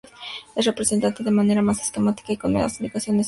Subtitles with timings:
[0.55, 3.19] Se representa de manera más esquemática y con menos indicaciones que otras zonas geográficas.